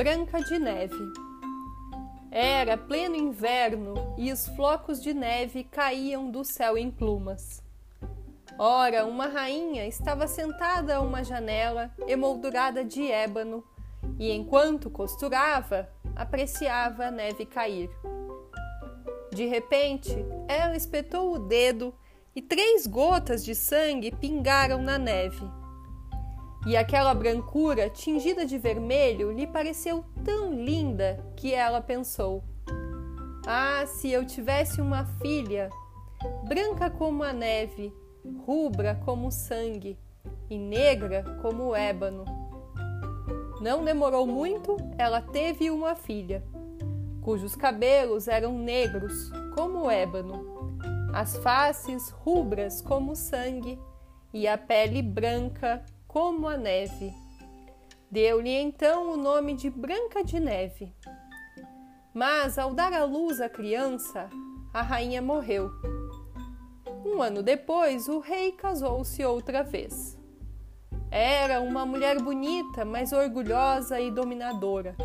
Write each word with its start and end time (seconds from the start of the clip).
Branca 0.00 0.40
de 0.42 0.58
Neve. 0.58 1.12
Era 2.30 2.78
pleno 2.78 3.16
inverno 3.16 4.14
e 4.16 4.32
os 4.32 4.48
flocos 4.48 5.02
de 5.02 5.12
neve 5.12 5.62
caíam 5.62 6.30
do 6.30 6.42
céu 6.42 6.78
em 6.78 6.90
plumas. 6.90 7.62
Ora, 8.58 9.04
uma 9.04 9.26
rainha 9.26 9.86
estava 9.86 10.26
sentada 10.26 10.96
a 10.96 11.00
uma 11.02 11.22
janela 11.22 11.94
emoldurada 12.08 12.82
de 12.82 13.12
ébano 13.12 13.62
e, 14.18 14.32
enquanto 14.32 14.88
costurava, 14.88 15.86
apreciava 16.16 17.08
a 17.08 17.10
neve 17.10 17.44
cair. 17.44 17.90
De 19.30 19.44
repente, 19.44 20.16
ela 20.48 20.78
espetou 20.78 21.34
o 21.34 21.38
dedo 21.38 21.94
e 22.34 22.40
três 22.40 22.86
gotas 22.86 23.44
de 23.44 23.54
sangue 23.54 24.10
pingaram 24.10 24.80
na 24.80 24.96
neve 24.96 25.59
e 26.66 26.76
aquela 26.76 27.14
brancura 27.14 27.88
tingida 27.88 28.44
de 28.44 28.58
vermelho 28.58 29.32
lhe 29.32 29.46
pareceu 29.46 30.04
tão 30.24 30.52
linda 30.52 31.24
que 31.36 31.54
ela 31.54 31.80
pensou: 31.80 32.44
Ah, 33.46 33.84
se 33.86 34.10
eu 34.10 34.26
tivesse 34.26 34.80
uma 34.80 35.04
filha, 35.04 35.70
branca 36.46 36.90
como 36.90 37.22
a 37.22 37.32
neve, 37.32 37.92
rubra 38.46 39.00
como 39.04 39.28
o 39.28 39.32
sangue 39.32 39.98
e 40.50 40.58
negra 40.58 41.24
como 41.40 41.68
o 41.68 41.74
ébano. 41.74 42.24
Não 43.60 43.84
demorou 43.84 44.26
muito, 44.26 44.76
ela 44.98 45.20
teve 45.20 45.70
uma 45.70 45.94
filha, 45.94 46.42
cujos 47.22 47.54
cabelos 47.54 48.26
eram 48.28 48.58
negros 48.58 49.30
como 49.54 49.84
o 49.84 49.90
ébano, 49.90 50.76
as 51.12 51.36
faces 51.38 52.10
rubras 52.10 52.80
como 52.80 53.12
o 53.12 53.16
sangue 53.16 53.78
e 54.32 54.46
a 54.46 54.56
pele 54.56 55.02
branca 55.02 55.84
como 56.12 56.48
a 56.48 56.56
neve. 56.56 57.14
Deu-lhe 58.10 58.50
então 58.50 59.12
o 59.12 59.16
nome 59.16 59.54
de 59.54 59.70
Branca 59.70 60.24
de 60.24 60.40
Neve. 60.40 60.92
Mas 62.12 62.58
ao 62.58 62.74
dar 62.74 62.92
à 62.92 63.04
luz 63.04 63.40
a 63.40 63.48
criança, 63.48 64.28
a 64.74 64.82
rainha 64.82 65.22
morreu. 65.22 65.70
Um 67.06 67.22
ano 67.22 67.44
depois, 67.44 68.08
o 68.08 68.18
rei 68.18 68.50
casou-se 68.50 69.24
outra 69.24 69.62
vez. 69.62 70.18
Era 71.12 71.60
uma 71.60 71.86
mulher 71.86 72.20
bonita, 72.20 72.84
mas 72.84 73.12
orgulhosa 73.12 74.00
e 74.00 74.10
dominadora, 74.10 74.96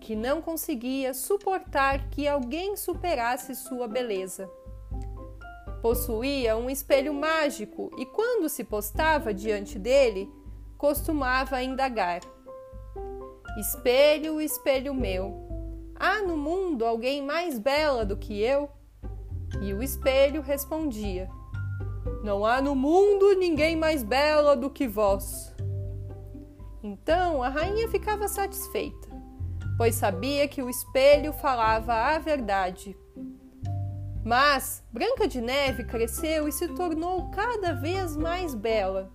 que 0.00 0.14
não 0.14 0.40
conseguia 0.40 1.12
suportar 1.12 2.08
que 2.08 2.28
alguém 2.28 2.76
superasse 2.76 3.52
sua 3.56 3.88
beleza. 3.88 4.48
Possuía 5.80 6.56
um 6.56 6.68
espelho 6.68 7.14
mágico 7.14 7.90
e, 7.96 8.04
quando 8.04 8.48
se 8.48 8.64
postava 8.64 9.32
diante 9.32 9.78
dele, 9.78 10.28
costumava 10.76 11.62
indagar: 11.62 12.20
Espelho, 13.58 14.40
espelho 14.40 14.92
meu, 14.92 15.48
há 15.94 16.20
no 16.22 16.36
mundo 16.36 16.84
alguém 16.84 17.22
mais 17.22 17.58
bela 17.58 18.04
do 18.04 18.16
que 18.16 18.42
eu? 18.42 18.68
E 19.62 19.72
o 19.72 19.80
espelho 19.80 20.42
respondia: 20.42 21.30
Não 22.24 22.44
há 22.44 22.60
no 22.60 22.74
mundo 22.74 23.36
ninguém 23.36 23.76
mais 23.76 24.02
bela 24.02 24.56
do 24.56 24.70
que 24.70 24.88
vós. 24.88 25.54
Então 26.82 27.40
a 27.40 27.48
rainha 27.48 27.88
ficava 27.88 28.26
satisfeita, 28.26 29.08
pois 29.76 29.94
sabia 29.94 30.48
que 30.48 30.60
o 30.60 30.68
espelho 30.68 31.32
falava 31.32 31.94
a 31.94 32.18
verdade 32.18 32.96
mas 34.24 34.84
Branca 34.92 35.26
de 35.26 35.40
Neve 35.40 35.84
cresceu 35.84 36.48
e 36.48 36.52
se 36.52 36.68
tornou 36.68 37.30
cada 37.30 37.72
vez 37.72 38.16
mais 38.16 38.54
bela. 38.54 39.12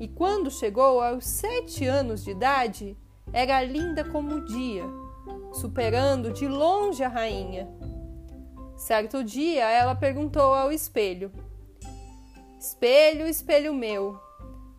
E 0.00 0.08
quando 0.08 0.50
chegou 0.50 1.00
aos 1.00 1.24
sete 1.24 1.86
anos 1.86 2.24
de 2.24 2.30
idade, 2.30 2.96
era 3.32 3.62
linda 3.62 4.04
como 4.04 4.36
o 4.36 4.44
dia, 4.44 4.84
superando 5.52 6.32
de 6.32 6.48
longe 6.48 7.02
a 7.02 7.08
rainha. 7.08 7.68
Certo 8.76 9.22
dia, 9.22 9.68
ela 9.70 9.94
perguntou 9.94 10.54
ao 10.54 10.72
espelho: 10.72 11.30
Espelho, 12.58 13.26
espelho 13.26 13.72
meu, 13.72 14.18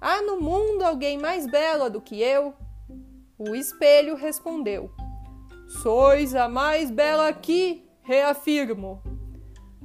há 0.02 0.22
no 0.22 0.42
mundo 0.42 0.84
alguém 0.84 1.18
mais 1.18 1.48
bela 1.48 1.90
do 1.90 2.02
que 2.02 2.22
eu? 2.22 2.54
O 3.38 3.56
espelho 3.56 4.16
respondeu: 4.16 4.92
Sois 5.82 6.36
a 6.36 6.50
mais 6.50 6.92
bela 6.92 7.28
aqui, 7.30 7.88
reafirmo 8.02 9.02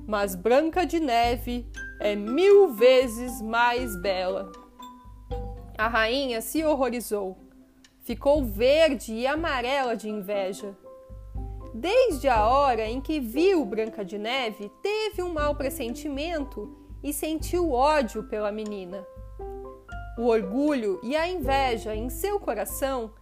mas 0.08 0.34
Branca 0.34 0.86
de 0.86 0.98
Neve 0.98 1.70
é 2.00 2.16
mil 2.16 2.72
vezes 2.72 3.42
mais 3.42 3.94
bela. 4.00 4.50
A 5.76 5.86
rainha 5.86 6.40
se 6.40 6.64
horrorizou, 6.64 7.36
ficou 8.00 8.42
verde 8.42 9.12
e 9.12 9.26
amarela 9.26 9.94
de 9.94 10.08
inveja. 10.08 10.74
Desde 11.74 12.26
a 12.26 12.48
hora 12.48 12.86
em 12.86 13.02
que 13.02 13.20
viu 13.20 13.66
Branca 13.66 14.02
de 14.02 14.16
Neve, 14.16 14.72
teve 14.82 15.22
um 15.22 15.30
mau 15.30 15.54
pressentimento 15.54 16.74
e 17.04 17.12
sentiu 17.12 17.70
ódio 17.70 18.24
pela 18.24 18.50
menina. 18.50 19.06
O 20.16 20.22
orgulho 20.22 20.98
e 21.02 21.14
a 21.14 21.28
inveja 21.28 21.94
em 21.94 22.08
seu 22.08 22.40
coração 22.40 23.12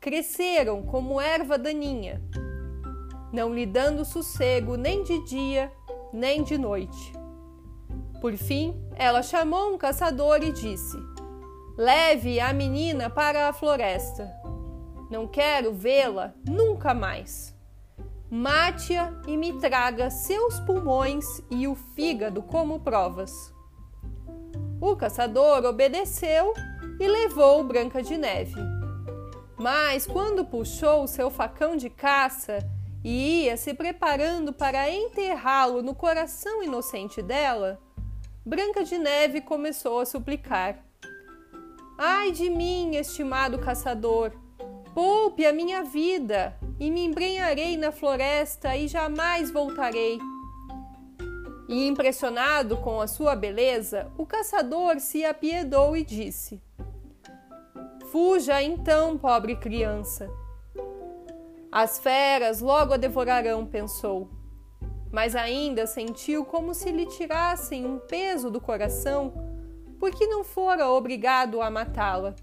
cresceram 0.00 0.84
como 0.84 1.20
erva 1.20 1.58
daninha, 1.58 2.22
não 3.32 3.52
lhe 3.52 3.66
dando 3.66 4.04
sossego 4.04 4.76
nem 4.76 5.02
de 5.02 5.24
dia 5.24 5.72
nem 6.12 6.42
de 6.42 6.56
noite. 6.56 7.12
Por 8.20 8.36
fim, 8.36 8.74
ela 8.96 9.22
chamou 9.22 9.72
um 9.72 9.78
caçador 9.78 10.42
e 10.42 10.52
disse: 10.52 10.96
Leve 11.76 12.40
a 12.40 12.52
menina 12.52 13.10
para 13.10 13.48
a 13.48 13.52
floresta. 13.52 14.34
Não 15.10 15.26
quero 15.26 15.72
vê-la 15.72 16.34
nunca 16.48 16.94
mais. 16.94 17.54
Mate-a 18.30 19.12
e 19.26 19.36
me 19.36 19.52
traga 19.60 20.10
seus 20.10 20.58
pulmões 20.60 21.24
e 21.50 21.68
o 21.68 21.74
fígado 21.74 22.42
como 22.42 22.80
provas. 22.80 23.54
O 24.80 24.96
caçador 24.96 25.64
obedeceu 25.64 26.52
e 26.98 27.06
levou 27.06 27.62
Branca 27.62 28.02
de 28.02 28.16
Neve. 28.16 28.60
Mas 29.56 30.06
quando 30.06 30.44
puxou 30.44 31.06
seu 31.06 31.30
facão 31.30 31.76
de 31.76 31.88
caça 31.88 32.58
e 33.08 33.44
ia 33.44 33.56
se 33.56 33.72
preparando 33.72 34.52
para 34.52 34.90
enterrá-lo 34.90 35.80
no 35.80 35.94
coração 35.94 36.60
inocente 36.60 37.22
dela, 37.22 37.80
Branca 38.44 38.82
de 38.82 38.98
Neve 38.98 39.40
começou 39.40 40.00
a 40.00 40.04
suplicar: 40.04 40.84
Ai 41.96 42.32
de 42.32 42.50
mim, 42.50 42.96
estimado 42.96 43.60
caçador, 43.60 44.32
poupe 44.92 45.46
a 45.46 45.52
minha 45.52 45.84
vida 45.84 46.58
e 46.80 46.90
me 46.90 47.04
embrenharei 47.04 47.76
na 47.76 47.92
floresta 47.92 48.76
e 48.76 48.88
jamais 48.88 49.52
voltarei. 49.52 50.18
E 51.68 51.86
impressionado 51.86 52.76
com 52.78 53.00
a 53.00 53.06
sua 53.06 53.36
beleza, 53.36 54.10
o 54.18 54.26
caçador 54.26 54.98
se 54.98 55.24
apiedou 55.24 55.96
e 55.96 56.02
disse: 56.02 56.60
Fuja 58.10 58.60
então, 58.60 59.16
pobre 59.16 59.54
criança 59.54 60.28
as 61.78 61.98
feras 61.98 62.62
logo 62.62 62.94
a 62.94 62.96
devorarão, 62.96 63.66
pensou. 63.66 64.30
Mas 65.12 65.36
ainda 65.36 65.86
sentiu 65.86 66.42
como 66.42 66.72
se 66.72 66.90
lhe 66.90 67.04
tirassem 67.04 67.84
um 67.84 67.98
peso 67.98 68.50
do 68.50 68.58
coração, 68.58 69.34
porque 70.00 70.26
não 70.26 70.42
fora 70.42 70.88
obrigado 70.88 71.60
a 71.60 71.70
matá-la. 71.70 72.34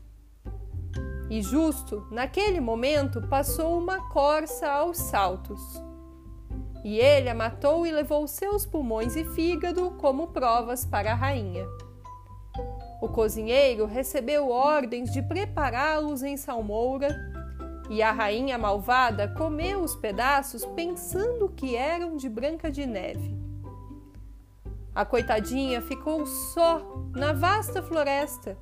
E 1.32 1.42
justo 1.42 2.06
naquele 2.12 2.60
momento 2.60 3.28
passou 3.28 3.76
uma 3.76 4.08
corça 4.12 4.70
aos 4.70 4.98
saltos. 4.98 5.82
E 6.84 7.00
ele 7.00 7.28
a 7.28 7.34
matou 7.34 7.88
e 7.88 7.92
levou 7.92 8.28
seus 8.28 8.68
pulmões 8.68 9.16
e 9.16 9.26
fígado 9.26 9.96
como 10.00 10.28
provas 10.28 10.86
para 10.86 11.14
a 11.14 11.16
rainha. 11.16 11.66
O 13.02 13.10
cozinheiro 13.10 13.88
recebeu 13.88 14.50
ordens 14.50 15.12
de 15.12 15.24
prepará-los 15.24 16.22
em 16.22 16.38
salmoura 16.38 17.32
e 17.89 18.01
a 18.01 18.12
rainha 18.12 18.57
malvada 18.57 19.27
comeu 19.27 19.81
os 19.81 19.95
pedaços 19.95 20.65
pensando 20.65 21.50
que 21.50 21.75
eram 21.75 22.15
de 22.15 22.30
Branca 22.30 22.71
de 22.71 22.85
Neve. 22.85 23.38
A 24.95 25.03
coitadinha 25.06 25.81
ficou 25.81 26.25
só 26.25 26.81
na 27.15 27.33
vasta 27.33 27.81
floresta, 27.81 28.57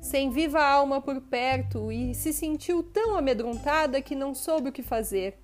sem 0.00 0.30
viva 0.30 0.64
alma 0.64 1.00
por 1.00 1.20
perto 1.20 1.90
e 1.90 2.14
se 2.14 2.32
sentiu 2.32 2.82
tão 2.82 3.16
amedrontada 3.16 4.00
que 4.00 4.14
não 4.14 4.34
soube 4.34 4.68
o 4.68 4.72
que 4.72 4.82
fazer. 4.82 5.36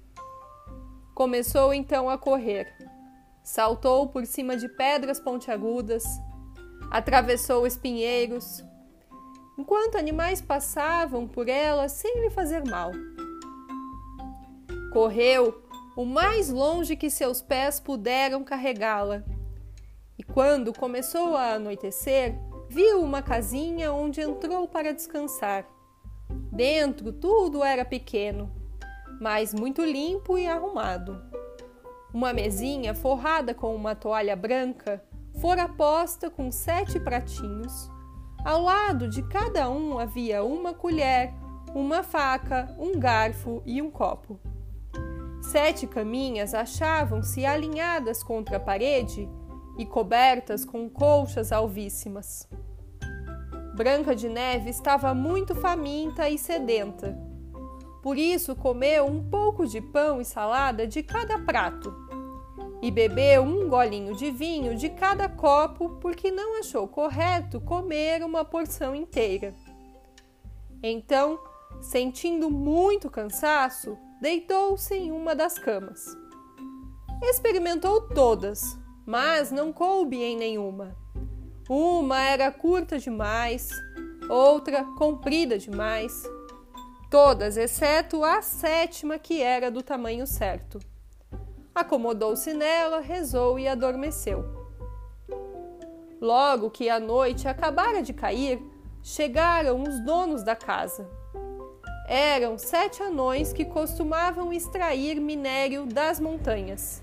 Começou 1.15 1.75
então 1.75 2.09
a 2.09 2.17
correr. 2.17 2.73
Saltou 3.43 4.09
por 4.09 4.25
cima 4.25 4.57
de 4.57 4.69
pedras 4.69 5.19
pontiagudas, 5.19 6.05
atravessou 6.91 7.67
espinheiros, 7.67 8.65
enquanto 9.59 9.99
animais 9.99 10.41
passavam 10.41 11.27
por 11.27 11.49
ela 11.49 11.89
sem 11.89 12.21
lhe 12.21 12.31
fazer 12.31 12.65
mal. 12.69 12.91
Correu 14.93 15.63
o 15.97 16.05
mais 16.05 16.49
longe 16.49 16.97
que 16.97 17.11
seus 17.11 17.43
pés 17.43 17.79
puderam 17.79 18.43
carregá-la. 18.43 19.23
E 20.19 20.23
quando 20.23 20.73
começou 20.73 21.37
a 21.37 21.55
anoitecer, 21.55 22.35
viu 22.69 23.03
uma 23.03 23.23
casinha 23.23 23.93
onde 23.93 24.21
entrou 24.21 24.67
para 24.69 24.95
descansar. 24.95 25.67
Dentro 26.51 27.13
tudo 27.13 27.63
era 27.63 27.85
pequeno, 27.85 28.51
mas 29.21 29.53
muito 29.53 29.85
limpo 29.85 30.39
e 30.39 30.47
arrumado. 30.47 31.23
Uma 32.13 32.33
mesinha 32.33 32.95
forrada 32.95 33.55
com 33.55 33.75
uma 33.75 33.95
toalha 33.95 34.37
branca 34.37 35.03
fora 35.41 35.69
posta 35.69 36.31
com 36.31 36.51
sete 36.51 37.01
pratinhos. 37.01 37.91
Ao 38.45 38.61
lado 38.61 39.09
de 39.09 39.23
cada 39.23 39.71
um 39.71 40.01
havia 40.01 40.43
uma 40.43 40.75
colher, 40.75 41.33
uma 41.73 42.03
faca, 42.03 42.75
um 42.77 42.99
garfo 42.99 43.63
e 43.65 43.81
um 43.81 43.89
copo. 43.89 44.41
Sete 45.41 45.87
caminhas 45.87 46.53
achavam-se 46.53 47.47
alinhadas 47.47 48.21
contra 48.21 48.57
a 48.57 48.61
parede 48.61 49.29
e 49.79 49.87
cobertas 49.87 50.65
com 50.65 50.91
colchas 50.91 51.53
alvíssimas. 51.53 52.49
Branca 53.77 54.15
de 54.15 54.29
Neve 54.29 54.71
estava 54.71 55.15
muito 55.15 55.55
faminta 55.55 56.29
e 56.29 56.37
sedenta. 56.37 57.17
Por 58.03 58.19
isso 58.19 58.57
comeu 58.57 59.07
um 59.07 59.23
pouco 59.31 59.69
de 59.69 59.81
pão 59.81 60.21
e 60.21 60.25
salada 60.25 60.85
de 60.85 61.01
cada 61.01 61.39
prato 61.39 62.02
e 62.83 62.91
bebeu 62.91 63.45
um 63.45 63.69
golinho 63.69 64.17
de 64.17 64.33
vinho 64.33 64.75
de 64.77 64.91
cada 64.91 65.29
copo 65.29 65.89
porque 66.01 66.33
não 66.33 66.59
achou 66.59 66.89
correto 66.89 67.61
comer 67.61 68.25
uma 68.25 68.45
porção 68.45 68.93
inteira. 68.93 69.55
Então, 70.83 71.39
sentindo 71.81 72.51
muito 72.51 73.09
cansaço, 73.09 73.97
deitou-se 74.21 74.93
em 74.93 75.13
uma 75.13 75.33
das 75.33 75.57
camas. 75.61 76.05
Experimentou 77.23 78.09
todas, 78.09 78.77
mas 79.07 79.53
não 79.53 79.73
coube 79.73 80.21
em 80.21 80.37
nenhuma. 80.37 80.97
Uma 81.69 82.21
era 82.21 82.51
curta 82.51 82.99
demais, 82.99 83.71
outra 84.29 84.83
comprida 84.99 85.57
demais, 85.57 86.25
todas 87.09 87.57
exceto 87.57 88.25
a 88.25 88.43
sétima 88.43 89.21
que 89.21 89.41
era 89.41 89.71
do 89.71 89.83
tamanho 89.83 90.27
certo. 90.27 90.81
Acomodou-se 91.75 92.53
nela, 92.53 93.01
rezou 93.01 93.59
e 93.59 93.67
adormeceu. 93.67 94.45
Logo 96.21 96.71
que 96.71 96.91
a 96.91 97.01
noite 97.01 97.49
acabara 97.49 98.03
de 98.03 98.13
cair, 98.13 98.63
chegaram 99.03 99.83
os 99.83 99.99
donos 100.05 100.45
da 100.45 100.55
casa. 100.55 101.09
Eram 102.07 102.59
sete 102.59 103.03
anões 103.03 103.53
que 103.53 103.65
costumavam 103.65 104.53
extrair 104.53 105.19
minério 105.19 105.87
das 105.87 106.21
montanhas. 106.21 107.03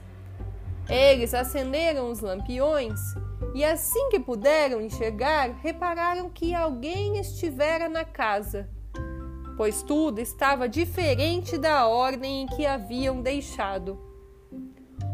Eles 0.88 1.34
acenderam 1.34 2.12
os 2.12 2.20
lampiões 2.20 3.00
e, 3.56 3.66
assim 3.66 4.10
que 4.10 4.20
puderam 4.20 4.82
enxergar, 4.82 5.50
repararam 5.62 6.30
que 6.30 6.54
alguém 6.54 7.20
estivera 7.20 7.90
na 7.90 8.06
casa, 8.06 8.70
pois 9.58 9.82
tudo 9.82 10.20
estava 10.20 10.70
diferente 10.70 11.58
da 11.58 11.88
ordem 11.88 12.44
em 12.44 12.48
que 12.48 12.66
haviam 12.66 13.22
deixado. 13.22 14.09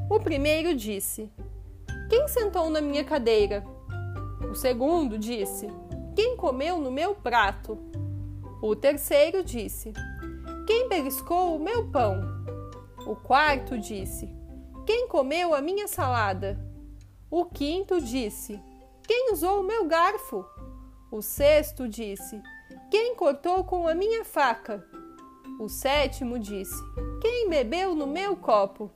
O 0.10 0.20
primeiro 0.20 0.76
disse: 0.76 1.30
Quem 2.10 2.28
sentou 2.28 2.70
na 2.70 2.82
minha 2.82 3.04
cadeira? 3.04 3.64
O 4.50 4.56
segundo 4.56 5.18
disse: 5.18 5.68
Quem 6.16 6.36
comeu 6.38 6.80
no 6.80 6.92
meu 6.92 7.16
prato? 7.16 7.78
O 8.62 8.76
terceiro 8.76 9.44
disse: 9.44 9.94
Quem 10.68 10.88
beliscou 10.88 11.56
o 11.56 11.60
meu 11.60 11.90
pão? 11.90 12.22
O 13.06 13.16
quarto 13.16 13.78
disse: 13.78 14.34
quem 14.86 15.08
comeu 15.08 15.56
a 15.56 15.62
minha 15.62 15.88
salada? 15.88 16.64
O 17.30 17.44
quinto 17.46 18.00
disse: 18.00 18.62
Quem 19.08 19.34
usou 19.34 19.62
o 19.62 19.64
meu 19.64 19.88
garfo? 19.88 20.46
O 21.12 21.24
sexto 21.24 21.88
disse: 21.88 22.40
Quem 22.92 23.16
cortou 23.16 23.64
com 23.64 23.88
a 23.88 23.96
minha 23.96 24.24
faca? 24.24 24.86
O 25.60 25.68
sétimo 25.68 26.38
disse: 26.38 26.76
Quem 27.20 27.50
bebeu 27.50 27.96
no 27.96 28.06
meu 28.06 28.36
copo? 28.36 28.92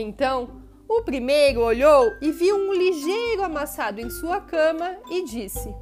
Então 0.00 0.62
o 0.88 1.02
primeiro 1.02 1.60
olhou 1.60 2.16
e 2.22 2.30
viu 2.32 2.56
um 2.56 2.72
ligeiro 2.72 3.42
amassado 3.42 4.00
em 4.00 4.08
sua 4.08 4.40
cama 4.40 4.96
e 5.10 5.24
disse: 5.24 5.74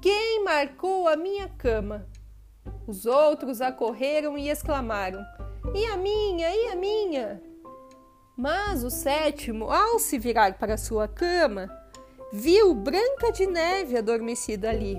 Quem 0.00 0.42
marcou 0.44 1.08
a 1.08 1.16
minha 1.16 1.48
cama? 1.48 2.06
Os 2.86 3.06
outros 3.06 3.60
acorreram 3.60 4.38
e 4.38 4.48
exclamaram: 4.48 5.20
e 5.74 5.86
a 5.86 5.96
minha, 5.96 6.50
e 6.50 6.68
a 6.68 6.76
minha? 6.76 7.42
Mas 8.36 8.82
o 8.82 8.90
sétimo, 8.90 9.70
ao 9.70 9.98
se 9.98 10.18
virar 10.18 10.58
para 10.58 10.76
sua 10.76 11.06
cama, 11.06 11.70
viu 12.32 12.74
Branca 12.74 13.30
de 13.30 13.46
Neve 13.46 13.96
adormecida 13.96 14.68
ali. 14.68 14.98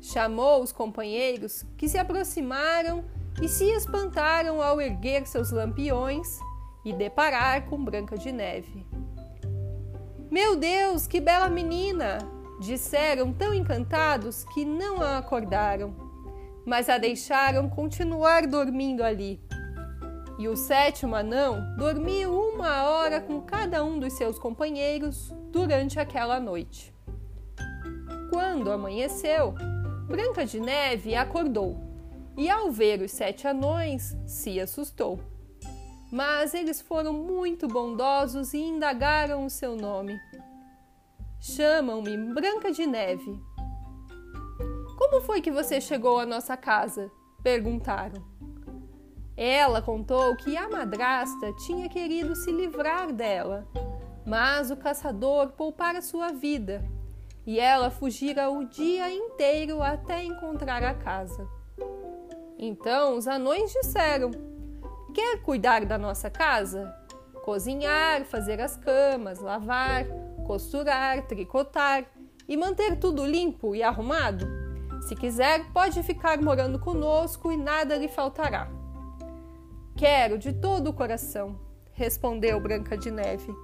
Chamou 0.00 0.62
os 0.62 0.72
companheiros, 0.72 1.64
que 1.76 1.88
se 1.88 1.98
aproximaram 1.98 3.04
e 3.42 3.48
se 3.48 3.64
espantaram 3.72 4.62
ao 4.62 4.80
erguer 4.80 5.26
seus 5.26 5.50
lampiões 5.50 6.38
e 6.84 6.92
deparar 6.92 7.66
com 7.66 7.82
Branca 7.82 8.16
de 8.16 8.30
Neve. 8.30 8.86
Meu 10.30 10.56
Deus, 10.56 11.06
que 11.06 11.20
bela 11.20 11.48
menina! 11.48 12.18
disseram 12.58 13.32
tão 13.32 13.52
encantados 13.52 14.44
que 14.44 14.64
não 14.64 15.02
a 15.02 15.18
acordaram, 15.18 15.94
mas 16.64 16.88
a 16.88 16.98
deixaram 16.98 17.68
continuar 17.68 18.46
dormindo 18.46 19.02
ali. 19.02 19.40
E 20.38 20.48
o 20.48 20.56
sétimo 20.56 21.14
anão 21.14 21.76
dormiu 21.76 22.36
uma 22.36 22.84
hora 22.88 23.20
com 23.20 23.40
cada 23.40 23.84
um 23.84 23.98
dos 23.98 24.14
seus 24.14 24.38
companheiros 24.38 25.32
durante 25.50 26.00
aquela 26.00 26.40
noite. 26.40 26.92
Quando 28.30 28.72
amanheceu, 28.72 29.54
Branca 30.08 30.44
de 30.44 30.58
Neve 30.58 31.14
acordou 31.14 31.78
e, 32.36 32.50
ao 32.50 32.70
ver 32.70 33.00
os 33.00 33.12
sete 33.12 33.46
anões, 33.46 34.16
se 34.26 34.58
assustou. 34.58 35.20
Mas 36.14 36.54
eles 36.54 36.80
foram 36.80 37.12
muito 37.12 37.66
bondosos 37.66 38.54
e 38.54 38.58
indagaram 38.58 39.44
o 39.44 39.50
seu 39.50 39.74
nome. 39.74 40.16
Chamam-me 41.40 42.16
Branca 42.32 42.70
de 42.70 42.86
Neve. 42.86 43.36
Como 44.96 45.20
foi 45.22 45.40
que 45.40 45.50
você 45.50 45.80
chegou 45.80 46.20
à 46.20 46.24
nossa 46.24 46.56
casa? 46.56 47.10
perguntaram. 47.42 48.24
Ela 49.36 49.82
contou 49.82 50.36
que 50.36 50.56
a 50.56 50.68
madrasta 50.68 51.52
tinha 51.66 51.88
querido 51.88 52.36
se 52.36 52.52
livrar 52.52 53.12
dela, 53.12 53.66
mas 54.24 54.70
o 54.70 54.76
caçador 54.76 55.48
poupara 55.54 56.00
sua 56.00 56.30
vida 56.30 56.88
e 57.44 57.58
ela 57.58 57.90
fugira 57.90 58.48
o 58.48 58.64
dia 58.64 59.12
inteiro 59.12 59.82
até 59.82 60.22
encontrar 60.22 60.84
a 60.84 60.94
casa. 60.94 61.44
Então 62.56 63.16
os 63.16 63.26
anões 63.26 63.72
disseram: 63.72 64.53
Quer 65.14 65.40
cuidar 65.42 65.84
da 65.84 65.96
nossa 65.96 66.28
casa? 66.28 66.92
Cozinhar, 67.44 68.24
fazer 68.24 68.60
as 68.60 68.76
camas, 68.76 69.38
lavar, 69.38 70.04
costurar, 70.44 71.22
tricotar 71.28 72.04
e 72.48 72.56
manter 72.56 72.98
tudo 72.98 73.24
limpo 73.24 73.76
e 73.76 73.82
arrumado? 73.82 74.44
Se 75.02 75.14
quiser, 75.14 75.70
pode 75.72 76.02
ficar 76.02 76.42
morando 76.42 76.80
conosco 76.80 77.52
e 77.52 77.56
nada 77.56 77.96
lhe 77.96 78.08
faltará. 78.08 78.68
Quero 79.96 80.36
de 80.36 80.52
todo 80.52 80.90
o 80.90 80.92
coração, 80.92 81.60
respondeu 81.92 82.58
Branca 82.58 82.98
de 82.98 83.12
Neve, 83.12 83.54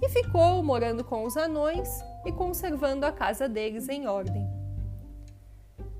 e 0.00 0.08
ficou 0.08 0.62
morando 0.62 1.04
com 1.04 1.24
os 1.24 1.36
anões 1.36 2.02
e 2.24 2.32
conservando 2.32 3.04
a 3.04 3.12
casa 3.12 3.46
deles 3.46 3.90
em 3.90 4.06
ordem. 4.06 4.57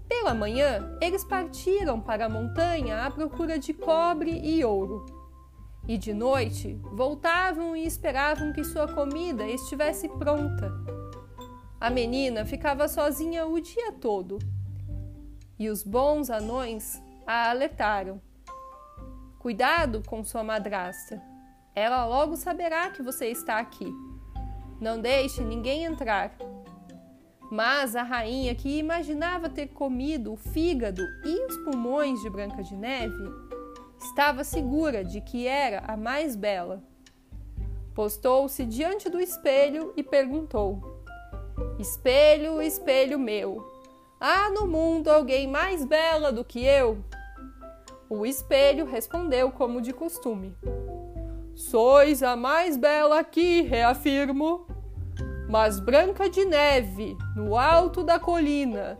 Pela 0.08 0.34
manhã, 0.34 0.96
eles 1.00 1.24
partiram 1.24 2.00
para 2.00 2.26
a 2.26 2.28
montanha 2.28 3.04
à 3.04 3.10
procura 3.10 3.58
de 3.58 3.74
cobre 3.74 4.40
e 4.42 4.64
ouro. 4.64 5.04
E 5.86 5.98
de 5.98 6.12
noite, 6.14 6.80
voltavam 6.92 7.76
e 7.76 7.86
esperavam 7.86 8.52
que 8.52 8.64
sua 8.64 8.88
comida 8.92 9.46
estivesse 9.46 10.08
pronta. 10.08 10.72
A 11.80 11.90
menina 11.90 12.44
ficava 12.44 12.88
sozinha 12.88 13.46
o 13.46 13.60
dia 13.60 13.92
todo. 13.92 14.38
E 15.58 15.68
os 15.68 15.82
bons 15.82 16.30
anões 16.30 17.02
a 17.26 17.50
alertaram 17.50 18.20
Cuidado 19.38 20.02
com 20.04 20.24
sua 20.24 20.42
madrasta. 20.42 21.22
Ela 21.72 22.04
logo 22.04 22.36
saberá 22.36 22.90
que 22.90 23.02
você 23.02 23.28
está 23.28 23.58
aqui. 23.58 23.86
Não 24.80 25.00
deixe 25.00 25.42
ninguém 25.42 25.84
entrar. 25.84 26.32
Mas 27.50 27.96
a 27.96 28.02
rainha, 28.02 28.54
que 28.54 28.78
imaginava 28.78 29.48
ter 29.48 29.68
comido 29.68 30.32
o 30.34 30.36
fígado 30.36 31.02
e 31.24 31.46
os 31.46 31.56
pulmões 31.58 32.20
de 32.20 32.28
Branca 32.28 32.62
de 32.62 32.76
Neve, 32.76 33.14
estava 33.98 34.44
segura 34.44 35.02
de 35.02 35.20
que 35.20 35.46
era 35.46 35.80
a 35.86 35.96
mais 35.96 36.36
bela. 36.36 36.82
Postou-se 37.94 38.64
diante 38.64 39.08
do 39.08 39.18
espelho 39.18 39.92
e 39.96 40.02
perguntou: 40.02 41.02
Espelho, 41.78 42.62
espelho 42.62 43.18
meu, 43.18 43.66
há 44.20 44.50
no 44.50 44.66
mundo 44.66 45.08
alguém 45.08 45.48
mais 45.48 45.84
bela 45.84 46.30
do 46.30 46.44
que 46.44 46.64
eu? 46.64 47.02
O 48.10 48.24
espelho 48.24 48.86
respondeu 48.86 49.50
como 49.50 49.80
de 49.80 49.92
costume: 49.92 50.54
Sois 51.54 52.22
a 52.22 52.36
mais 52.36 52.76
bela 52.76 53.18
aqui, 53.18 53.62
reafirmo. 53.62 54.66
Mas 55.48 55.80
Branca 55.80 56.28
de 56.28 56.44
Neve, 56.44 57.16
no 57.34 57.56
alto 57.56 58.04
da 58.04 58.18
colina, 58.18 58.98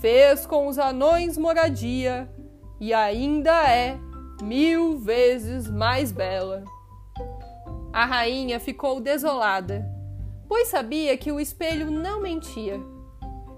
fez 0.00 0.44
com 0.44 0.66
os 0.66 0.78
anões 0.78 1.38
moradia 1.38 2.28
e 2.80 2.92
ainda 2.92 3.70
é 3.70 3.98
mil 4.42 4.98
vezes 4.98 5.70
mais 5.70 6.10
bela. 6.10 6.64
A 7.92 8.04
rainha 8.04 8.58
ficou 8.58 9.00
desolada, 9.00 9.86
pois 10.48 10.68
sabia 10.68 11.16
que 11.16 11.30
o 11.30 11.40
espelho 11.40 11.90
não 11.90 12.20
mentia, 12.20 12.80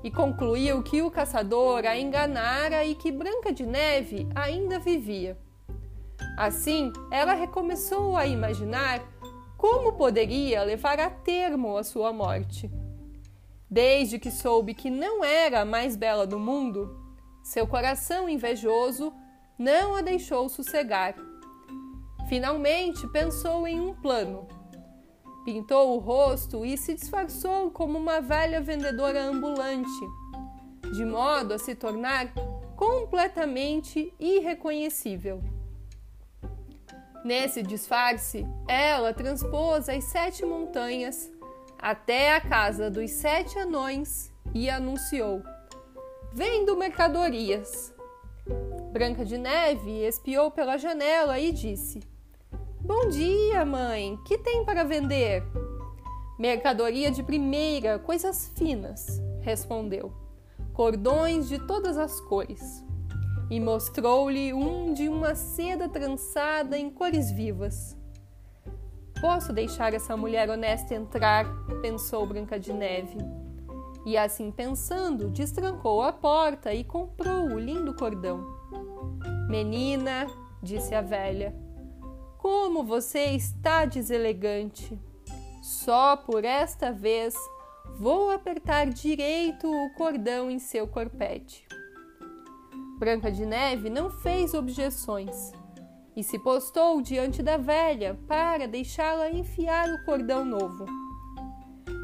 e 0.04 0.10
concluiu 0.10 0.82
que 0.82 1.02
o 1.02 1.10
caçador 1.10 1.84
a 1.86 1.98
enganara 1.98 2.84
e 2.84 2.94
que 2.94 3.10
Branca 3.10 3.52
de 3.52 3.66
Neve 3.66 4.28
ainda 4.34 4.78
vivia. 4.78 5.36
Assim, 6.36 6.92
ela 7.10 7.34
recomeçou 7.34 8.16
a 8.16 8.26
imaginar 8.26 9.00
como 9.58 9.94
poderia 9.94 10.62
levar 10.62 11.00
a 11.00 11.10
termo 11.10 11.76
a 11.76 11.82
sua 11.82 12.12
morte. 12.12 12.70
Desde 13.68 14.16
que 14.16 14.30
soube 14.30 14.72
que 14.72 14.88
não 14.88 15.24
era 15.24 15.60
a 15.60 15.64
mais 15.64 15.96
bela 15.96 16.24
do 16.24 16.38
mundo, 16.38 16.96
seu 17.42 17.66
coração 17.66 18.28
invejoso 18.28 19.12
não 19.58 19.96
a 19.96 20.00
deixou 20.00 20.48
sossegar. 20.48 21.16
Finalmente 22.28 23.04
pensou 23.08 23.66
em 23.66 23.80
um 23.80 23.92
plano. 23.94 24.46
Pintou 25.44 25.96
o 25.96 25.98
rosto 25.98 26.64
e 26.64 26.78
se 26.78 26.94
disfarçou 26.94 27.70
como 27.72 27.98
uma 27.98 28.20
velha 28.20 28.60
vendedora 28.60 29.24
ambulante, 29.24 29.90
de 30.94 31.04
modo 31.04 31.54
a 31.54 31.58
se 31.58 31.74
tornar 31.74 32.32
completamente 32.76 34.14
irreconhecível. 34.20 35.57
Nesse 37.24 37.62
disfarce, 37.62 38.46
ela 38.68 39.12
transpôs 39.12 39.88
as 39.88 40.04
sete 40.04 40.44
montanhas 40.44 41.30
até 41.78 42.34
a 42.34 42.40
casa 42.40 42.90
dos 42.90 43.10
sete 43.10 43.58
anões 43.58 44.32
e 44.54 44.70
anunciou: 44.70 45.42
Vendo 46.32 46.76
mercadorias. 46.76 47.94
Branca 48.92 49.24
de 49.24 49.36
Neve 49.36 50.04
espiou 50.04 50.50
pela 50.50 50.78
janela 50.78 51.38
e 51.38 51.52
disse: 51.52 52.00
Bom 52.80 53.08
dia, 53.08 53.64
mãe. 53.64 54.18
Que 54.24 54.38
tem 54.38 54.64
para 54.64 54.84
vender? 54.84 55.42
Mercadoria 56.38 57.10
de 57.10 57.22
primeira, 57.22 57.98
coisas 57.98 58.52
finas, 58.56 59.20
respondeu. 59.40 60.12
Cordões 60.72 61.48
de 61.48 61.58
todas 61.66 61.98
as 61.98 62.20
cores 62.20 62.86
e 63.50 63.58
mostrou-lhe 63.58 64.52
um 64.52 64.92
de 64.92 65.08
uma 65.08 65.34
seda 65.34 65.88
trançada 65.88 66.76
em 66.76 66.90
cores 66.90 67.30
vivas. 67.30 67.96
Posso 69.20 69.52
deixar 69.52 69.94
essa 69.94 70.16
mulher 70.16 70.48
honesta 70.48 70.94
entrar, 70.94 71.44
pensou 71.82 72.26
Branca 72.26 72.58
de 72.58 72.72
Neve. 72.72 73.18
E 74.06 74.16
assim 74.16 74.50
pensando, 74.50 75.28
destrancou 75.28 76.02
a 76.02 76.12
porta 76.12 76.72
e 76.72 76.84
comprou 76.84 77.46
o 77.46 77.58
lindo 77.58 77.94
cordão. 77.94 78.46
Menina, 79.48 80.26
disse 80.62 80.94
a 80.94 81.00
velha, 81.00 81.54
como 82.38 82.84
você 82.84 83.30
está 83.30 83.84
deselegante. 83.84 84.98
Só 85.62 86.16
por 86.16 86.44
esta 86.44 86.92
vez 86.92 87.34
vou 87.98 88.30
apertar 88.30 88.88
direito 88.88 89.68
o 89.68 89.94
cordão 89.94 90.50
em 90.50 90.58
seu 90.58 90.86
corpete. 90.86 91.66
Branca 92.98 93.30
de 93.30 93.46
Neve 93.46 93.88
não 93.88 94.10
fez 94.10 94.54
objeções 94.54 95.52
e 96.16 96.24
se 96.24 96.36
postou 96.36 97.00
diante 97.00 97.44
da 97.44 97.56
velha 97.56 98.18
para 98.26 98.66
deixá-la 98.66 99.30
enfiar 99.30 99.88
o 99.88 100.04
cordão 100.04 100.44
novo. 100.44 100.84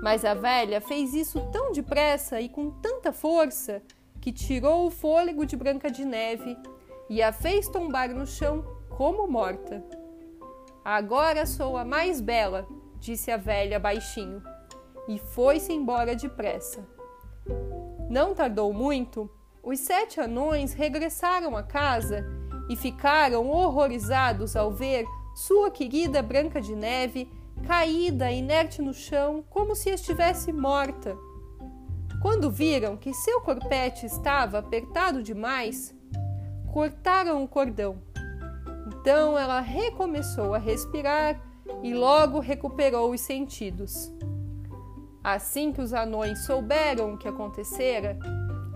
Mas 0.01 0.25
a 0.25 0.35
velha 0.35 0.81
fez 0.81 1.13
isso 1.13 1.41
tão 1.51 1.73
depressa 1.73 2.41
e 2.41 2.49
com 2.49 2.71
tanta 2.71 3.13
força 3.13 3.83
que 4.21 4.31
tirou 4.31 4.87
o 4.87 4.91
fôlego 4.91 5.45
de 5.45 5.57
Branca 5.57 5.91
de 5.91 6.05
Neve 6.05 6.57
e 7.11 7.21
a 7.21 7.33
fez 7.33 7.69
tombar 7.69 8.11
no 8.15 8.25
chão 8.25 8.65
como 8.97 9.27
morta. 9.27 9.85
Agora 10.85 11.45
sou 11.45 11.77
a 11.77 11.85
mais 11.85 12.21
bela, 12.21 12.69
disse 13.01 13.33
a 13.33 13.37
velha 13.37 13.81
baixinho, 13.81 14.41
e 15.09 15.19
foi-se 15.19 15.73
embora 15.73 16.15
depressa. 16.15 16.87
Não 18.09 18.33
tardou 18.33 18.73
muito 18.73 19.29
os 19.65 19.81
sete 19.81 20.21
anões 20.21 20.75
regressaram 20.75 21.57
à 21.57 21.63
casa 21.63 22.27
e 22.69 22.77
ficaram 22.77 23.49
horrorizados 23.49 24.55
ao 24.57 24.71
ver 24.71 25.07
sua 25.35 25.71
querida 25.71 26.23
Branca 26.23 26.61
de 26.61 26.77
Neve 26.77 27.31
caída 27.67 28.31
inerte 28.31 28.83
no 28.83 28.93
chão 28.93 29.43
como 29.49 29.75
se 29.75 29.91
estivesse 29.91 30.53
morta. 30.53 31.17
Quando 32.21 32.51
viram 32.51 32.97
que 32.97 33.13
seu 33.13 33.41
corpete 33.41 34.07
estava 34.07 34.59
apertado 34.59 35.23
demais, 35.23 35.95
cortaram 36.73 37.43
o 37.43 37.49
cordão. 37.49 38.03
Então 38.87 39.39
ela 39.39 39.61
recomeçou 39.61 40.55
a 40.55 40.59
respirar 40.59 41.41
e 41.83 41.95
logo 41.95 42.39
recuperou 42.39 43.13
os 43.13 43.21
sentidos. 43.21 44.13
Assim 45.23 45.73
que 45.73 45.81
os 45.81 45.95
anões 45.95 46.45
souberam 46.45 47.15
o 47.15 47.19
que 47.19 47.29
acontecera, 47.29 48.19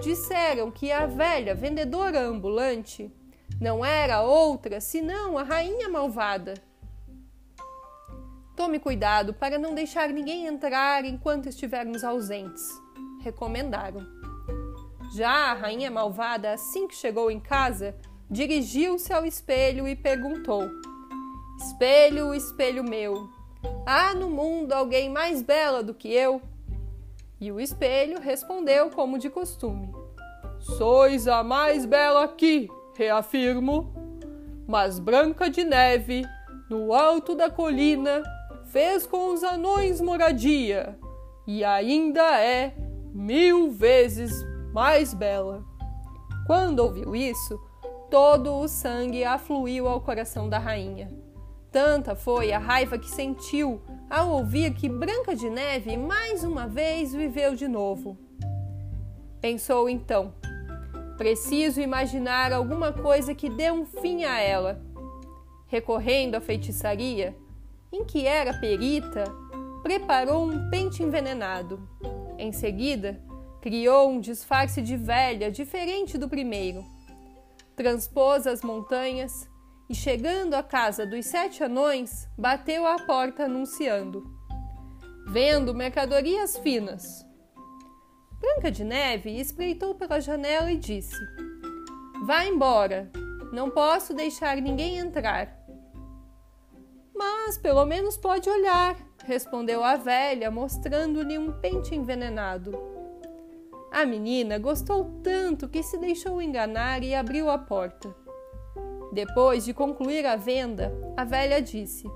disseram 0.01 0.71
que 0.71 0.93
a 0.93 1.07
velha 1.07 1.55
vendedora 1.55 2.21
ambulante 2.21 3.11
não 3.61 3.85
era 3.85 4.23
outra 4.23 4.81
senão 4.81 5.37
a 5.37 5.43
rainha 5.43 5.89
malvada. 5.89 6.55
Tome 8.57 8.79
cuidado 8.79 9.35
para 9.35 9.59
não 9.59 9.75
deixar 9.75 10.09
ninguém 10.09 10.47
entrar 10.47 11.05
enquanto 11.05 11.49
estivermos 11.49 12.03
ausentes, 12.03 12.63
recomendaram. 13.21 14.07
Já 15.15 15.53
a 15.53 15.55
rainha 15.55 15.91
malvada, 15.91 16.53
assim 16.53 16.87
que 16.87 16.95
chegou 16.95 17.31
em 17.31 17.41
casa, 17.41 17.97
dirigiu-se 18.31 19.13
ao 19.13 19.25
espelho 19.25 19.89
e 19.89 19.97
perguntou: 19.97 20.69
Espelho, 21.59 22.35
espelho 22.35 22.85
meu, 22.85 23.29
há 23.87 24.15
no 24.15 24.29
mundo 24.29 24.73
alguém 24.73 25.09
mais 25.11 25.41
bela 25.41 25.83
do 25.83 25.95
que 25.95 26.13
eu? 26.13 26.43
E 27.41 27.53
o 27.53 27.61
espelho 27.61 28.21
respondeu 28.21 28.91
como 28.91 29.19
de 29.19 29.31
costume: 29.31 29.93
Sois 30.59 31.29
a 31.29 31.45
mais 31.45 31.87
bela 31.87 32.25
aqui, 32.25 32.69
reafirmo. 32.97 33.93
Mas 34.67 34.99
Branca 34.99 35.49
de 35.49 35.65
Neve, 35.65 36.27
no 36.69 36.93
alto 36.93 37.35
da 37.35 37.49
colina, 37.49 38.23
fez 38.65 39.07
com 39.07 39.33
os 39.33 39.43
anões 39.43 40.01
moradia, 40.01 40.99
e 41.47 41.65
ainda 41.65 42.39
é 42.41 42.75
mil 43.15 43.71
vezes 43.71 44.33
mais 44.73 45.15
bela. 45.15 45.65
Quando 46.47 46.81
ouviu 46.81 47.17
isso, 47.17 47.59
todo 48.11 48.59
o 48.59 48.69
sangue 48.69 49.25
afluiu 49.25 49.87
ao 49.89 50.01
coração 50.01 50.49
da 50.49 50.59
rainha. 50.59 51.11
Tanta 51.71 52.15
foi 52.15 52.53
a 52.53 52.59
raiva 52.59 52.99
que 52.99 53.11
sentiu 53.11 53.81
ao 54.11 54.31
ouvir 54.31 54.73
que 54.75 54.89
Branca 54.89 55.37
de 55.37 55.51
Neve 55.51 55.97
mais 55.97 56.43
uma 56.43 56.67
vez 56.67 57.13
viveu 57.13 57.55
de 57.55 57.69
novo. 57.69 58.17
Pensou 59.41 59.89
então: 59.89 60.33
preciso 61.17 61.81
imaginar 61.81 62.53
alguma 62.53 62.93
coisa 62.93 63.35
que 63.35 63.51
dê 63.51 63.71
um 63.71 63.85
fim 63.85 64.25
a 64.25 64.41
ela. 64.41 64.81
Recorrendo 65.67 66.37
à 66.37 66.41
feitiçaria, 66.41 67.37
em 67.93 68.05
que 68.05 68.27
era 68.27 68.59
perita, 68.59 69.25
preparou 69.83 70.45
um 70.45 70.71
pente 70.71 71.03
envenenado. 71.03 71.87
Em 72.39 72.53
seguida, 72.53 73.21
criou 73.61 74.11
um 74.11 74.21
disfarce 74.21 74.81
de 74.81 74.97
velha 74.97 75.51
diferente 75.51 76.17
do 76.17 76.29
primeiro. 76.29 76.85
Transpôs 77.77 78.47
as 78.47 78.63
montanhas 78.63 79.49
e, 79.89 79.95
chegando 79.95 80.55
à 80.55 80.63
casa 80.63 81.07
dos 81.07 81.27
sete 81.27 81.65
anões, 81.65 82.29
bateu 82.37 82.87
à 82.87 82.97
porta 82.97 83.45
anunciando: 83.45 84.23
Vendo 85.27 85.75
mercadorias 85.75 86.57
finas. 86.59 87.27
Branca 88.39 88.71
de 88.71 88.85
Neve 88.85 89.39
espreitou 89.41 89.95
pela 89.95 90.21
janela 90.21 90.71
e 90.71 90.77
disse: 90.77 91.17
Vá 92.27 92.45
embora, 92.45 93.11
não 93.53 93.71
posso 93.71 94.13
deixar 94.13 94.57
ninguém 94.57 94.99
entrar. 94.99 95.57
Mas 97.15 97.59
pelo 97.59 97.85
menos 97.85 98.17
pode 98.17 98.49
olhar, 98.49 98.97
respondeu 99.25 99.83
a 99.83 99.97
velha, 99.97 100.51
mostrando-lhe 100.51 101.37
um 101.37 101.53
pente 101.61 101.95
envenenado. 101.95 102.73
A 103.91 104.05
menina 104.05 104.59
gostou 104.59 105.21
tanto 105.23 105.69
que 105.69 105.83
se 105.83 105.99
deixou 105.99 106.41
enganar 106.41 107.03
e 107.03 107.15
abriu 107.15 107.49
a 107.51 107.59
porta. 107.59 108.15
Depois 109.13 109.65
de 109.65 109.73
concluir 109.73 110.27
a 110.27 110.37
venda, 110.37 110.93
a 111.17 111.25
velha 111.25 111.61
disse: 111.63 112.07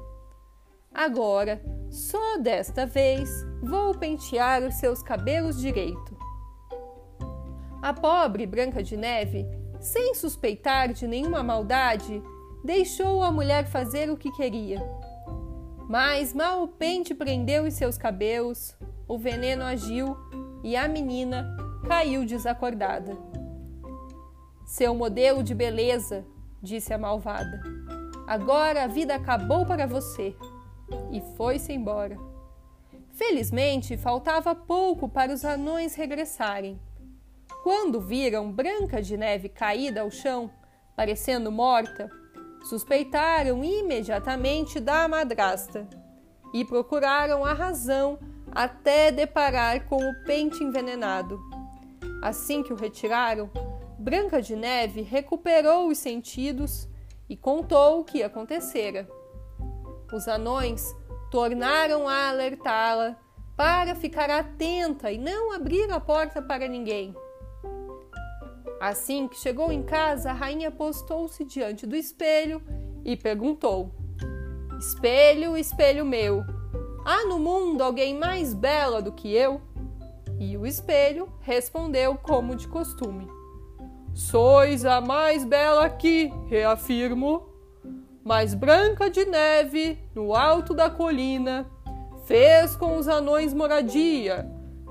Agora, 0.92 1.62
só 1.90 2.36
desta 2.38 2.84
vez, 2.84 3.30
vou 3.62 3.94
pentear 3.94 4.62
os 4.62 4.74
seus 4.74 5.02
cabelos 5.02 5.60
direito. 5.60 6.16
A 7.80 7.92
pobre 7.92 8.46
Branca 8.46 8.82
de 8.82 8.96
Neve, 8.96 9.46
sem 9.80 10.14
suspeitar 10.14 10.92
de 10.92 11.06
nenhuma 11.06 11.42
maldade, 11.42 12.22
deixou 12.62 13.22
a 13.22 13.32
mulher 13.32 13.66
fazer 13.66 14.10
o 14.10 14.16
que 14.16 14.30
queria. 14.32 14.80
Mas 15.88 16.32
mal 16.32 16.62
o 16.62 16.68
pente 16.68 17.14
prendeu 17.14 17.64
os 17.64 17.74
seus 17.74 17.98
cabelos, 17.98 18.76
o 19.08 19.18
veneno 19.18 19.64
agiu 19.64 20.16
e 20.62 20.76
a 20.76 20.86
menina 20.86 21.56
caiu 21.86 22.24
desacordada. 22.24 23.16
seu 24.64 24.94
modelo 24.94 25.42
de 25.42 25.54
beleza, 25.54 26.24
disse 26.62 26.94
a 26.94 26.98
malvada. 26.98 27.60
Agora 28.26 28.84
a 28.84 28.86
vida 28.86 29.14
acabou 29.14 29.66
para 29.66 29.86
você. 29.86 30.34
E 31.10 31.20
foi-se 31.36 31.72
embora. 31.72 32.16
Felizmente, 33.12 33.96
faltava 33.96 34.54
pouco 34.54 35.08
para 35.08 35.32
os 35.32 35.44
anões 35.44 35.94
regressarem. 35.94 36.80
Quando 37.62 38.00
viram 38.00 38.50
Branca 38.50 39.02
de 39.02 39.16
Neve 39.16 39.48
caída 39.48 40.00
ao 40.00 40.10
chão, 40.10 40.50
parecendo 40.96 41.52
morta, 41.52 42.10
suspeitaram 42.68 43.62
imediatamente 43.62 44.80
da 44.80 45.06
madrasta 45.08 45.86
e 46.52 46.64
procuraram 46.64 47.44
a 47.44 47.52
razão 47.52 48.18
até 48.50 49.10
deparar 49.10 49.86
com 49.86 49.96
o 49.96 50.24
pente 50.24 50.62
envenenado. 50.62 51.40
Assim 52.22 52.62
que 52.62 52.72
o 52.72 52.76
retiraram, 52.76 53.50
Branca 54.02 54.42
de 54.42 54.56
Neve 54.56 55.00
recuperou 55.02 55.86
os 55.86 55.96
sentidos 55.96 56.88
e 57.28 57.36
contou 57.36 58.00
o 58.00 58.04
que 58.04 58.20
acontecera. 58.20 59.08
Os 60.12 60.26
anões 60.26 60.92
tornaram 61.30 62.08
a 62.08 62.30
alertá-la 62.30 63.16
para 63.56 63.94
ficar 63.94 64.28
atenta 64.28 65.12
e 65.12 65.18
não 65.18 65.52
abrir 65.52 65.88
a 65.92 66.00
porta 66.00 66.42
para 66.42 66.66
ninguém. 66.66 67.14
Assim 68.80 69.28
que 69.28 69.36
chegou 69.36 69.70
em 69.70 69.84
casa, 69.84 70.30
a 70.30 70.34
rainha 70.34 70.72
postou-se 70.72 71.44
diante 71.44 71.86
do 71.86 71.94
espelho 71.94 72.60
e 73.04 73.16
perguntou: 73.16 73.94
Espelho, 74.80 75.56
espelho 75.56 76.04
meu, 76.04 76.42
há 77.04 77.24
no 77.26 77.38
mundo 77.38 77.84
alguém 77.84 78.18
mais 78.18 78.52
bela 78.52 79.00
do 79.00 79.12
que 79.12 79.32
eu? 79.32 79.62
E 80.40 80.56
o 80.56 80.66
espelho 80.66 81.32
respondeu 81.42 82.16
como 82.16 82.56
de 82.56 82.66
costume: 82.66 83.41
Sois 84.14 84.84
a 84.84 85.00
mais 85.00 85.44
bela 85.44 85.86
aqui, 85.86 86.32
reafirmo. 86.48 87.48
Mas 88.22 88.54
Branca 88.54 89.10
de 89.10 89.24
Neve, 89.24 89.98
no 90.14 90.34
alto 90.34 90.74
da 90.74 90.90
colina, 90.90 91.66
fez 92.26 92.76
com 92.76 92.96
os 92.96 93.08
anões 93.08 93.52
moradia 93.52 94.48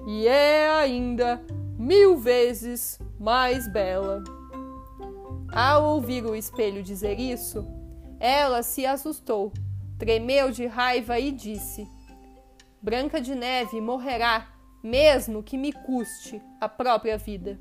e 0.07 0.27
é 0.27 0.69
ainda 0.69 1.41
mil 1.77 2.17
vezes 2.17 2.99
mais 3.19 3.67
bela. 3.71 4.23
Ao 5.53 5.85
ouvir 5.95 6.25
o 6.25 6.35
espelho 6.35 6.81
dizer 6.81 7.19
isso, 7.19 7.65
ela 8.19 8.63
se 8.63 8.85
assustou, 8.85 9.53
tremeu 9.97 10.51
de 10.51 10.65
raiva 10.65 11.19
e 11.19 11.31
disse: 11.31 11.87
Branca 12.81 13.21
de 13.21 13.35
Neve 13.35 13.79
morrerá, 13.79 14.47
mesmo 14.83 15.43
que 15.43 15.57
me 15.57 15.71
custe 15.71 16.41
a 16.59 16.67
própria 16.67 17.17
vida. 17.17 17.59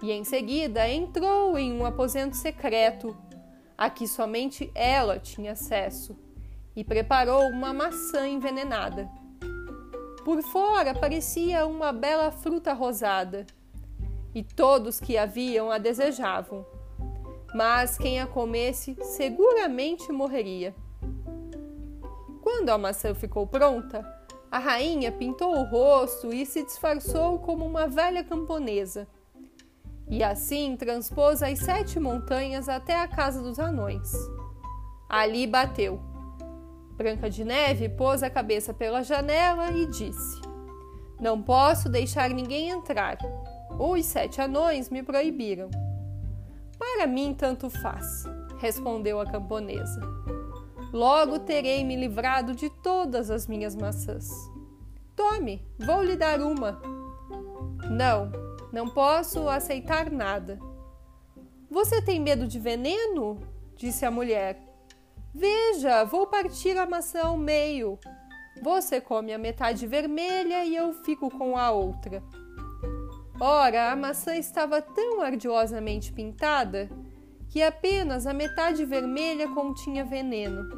E 0.00 0.12
em 0.12 0.22
seguida 0.22 0.88
entrou 0.88 1.58
em 1.58 1.72
um 1.72 1.84
aposento 1.84 2.36
secreto 2.36 3.16
a 3.76 3.88
que 3.88 4.08
somente 4.08 4.70
ela 4.74 5.18
tinha 5.18 5.52
acesso, 5.52 6.16
e 6.74 6.82
preparou 6.82 7.42
uma 7.44 7.72
maçã 7.72 8.26
envenenada. 8.28 9.08
Por 10.24 10.42
fora 10.42 10.94
parecia 10.94 11.64
uma 11.64 11.92
bela 11.92 12.30
fruta 12.30 12.72
rosada, 12.72 13.46
e 14.34 14.42
todos 14.42 15.00
que 15.00 15.16
a 15.16 15.26
viam 15.26 15.70
a 15.70 15.78
desejavam. 15.78 16.66
Mas 17.54 17.96
quem 17.96 18.20
a 18.20 18.26
comesse 18.26 18.96
seguramente 19.00 20.12
morreria. 20.12 20.74
Quando 22.42 22.70
a 22.70 22.78
maçã 22.78 23.14
ficou 23.14 23.46
pronta, 23.46 24.04
a 24.50 24.58
rainha 24.58 25.10
pintou 25.12 25.56
o 25.56 25.64
rosto 25.64 26.32
e 26.32 26.44
se 26.44 26.64
disfarçou 26.64 27.38
como 27.38 27.64
uma 27.64 27.86
velha 27.86 28.22
camponesa 28.24 29.06
e 30.10 30.22
assim 30.22 30.76
transpôs 30.76 31.42
as 31.42 31.58
sete 31.58 32.00
montanhas 32.00 32.68
até 32.68 33.00
a 33.00 33.08
casa 33.08 33.42
dos 33.42 33.58
anões. 33.58 34.12
Ali 35.08 35.46
bateu. 35.46 36.00
Branca 36.96 37.30
de 37.30 37.44
Neve 37.44 37.88
pôs 37.88 38.22
a 38.22 38.30
cabeça 38.30 38.74
pela 38.74 39.02
janela 39.02 39.70
e 39.70 39.86
disse: 39.86 40.40
Não 41.20 41.40
posso 41.40 41.88
deixar 41.88 42.30
ninguém 42.30 42.70
entrar. 42.70 43.18
Os 43.78 44.04
sete 44.06 44.40
anões 44.40 44.90
me 44.90 45.02
proibiram. 45.02 45.70
Para 46.78 47.06
mim, 47.06 47.34
tanto 47.34 47.70
faz, 47.70 48.24
respondeu 48.58 49.20
a 49.20 49.26
camponesa. 49.26 50.00
Logo 50.92 51.38
terei 51.40 51.84
me 51.84 51.96
livrado 51.96 52.54
de 52.54 52.70
todas 52.70 53.30
as 53.30 53.46
minhas 53.46 53.76
maçãs. 53.76 54.28
Tome, 55.14 55.62
vou 55.78 56.02
lhe 56.02 56.16
dar 56.16 56.40
uma. 56.40 56.80
Não, 57.90 58.30
não 58.72 58.88
posso 58.88 59.48
aceitar 59.48 60.10
nada. 60.10 60.58
Você 61.70 62.00
tem 62.02 62.20
medo 62.20 62.46
de 62.46 62.58
veneno? 62.58 63.38
disse 63.76 64.04
a 64.04 64.10
mulher. 64.10 64.60
Veja, 65.34 66.04
vou 66.04 66.26
partir 66.26 66.76
a 66.76 66.86
maçã 66.86 67.22
ao 67.22 67.36
meio. 67.36 67.98
Você 68.62 69.00
come 69.00 69.32
a 69.32 69.38
metade 69.38 69.86
vermelha 69.86 70.64
e 70.64 70.74
eu 70.74 70.92
fico 70.92 71.30
com 71.30 71.56
a 71.56 71.70
outra. 71.70 72.22
Ora, 73.40 73.92
a 73.92 73.96
maçã 73.96 74.34
estava 74.36 74.82
tão 74.82 75.22
ardiosamente 75.22 76.12
pintada 76.12 76.90
que 77.48 77.62
apenas 77.62 78.26
a 78.26 78.34
metade 78.34 78.84
vermelha 78.84 79.48
continha 79.48 80.04
veneno. 80.04 80.68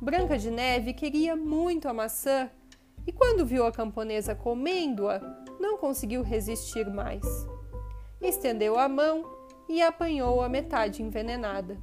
Branca 0.00 0.38
de 0.38 0.50
Neve 0.50 0.94
queria 0.94 1.34
muito 1.34 1.88
a 1.88 1.92
maçã 1.92 2.48
e, 3.06 3.12
quando 3.12 3.44
viu 3.44 3.66
a 3.66 3.72
camponesa 3.72 4.34
comendo-a, 4.34 5.20
conseguiu 5.78 6.22
resistir 6.22 6.86
mais. 6.88 7.24
Estendeu 8.20 8.78
a 8.78 8.88
mão 8.88 9.24
e 9.68 9.80
apanhou 9.80 10.42
a 10.42 10.48
metade 10.48 11.02
envenenada. 11.02 11.78